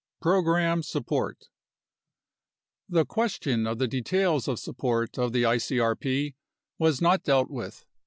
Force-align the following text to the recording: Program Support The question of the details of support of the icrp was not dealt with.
Program 0.19 0.81
Support 0.81 1.49
The 2.89 3.05
question 3.05 3.67
of 3.67 3.77
the 3.77 3.87
details 3.87 4.47
of 4.47 4.57
support 4.57 5.19
of 5.19 5.31
the 5.31 5.43
icrp 5.43 6.33
was 6.79 7.01
not 7.03 7.21
dealt 7.21 7.51
with. 7.51 7.85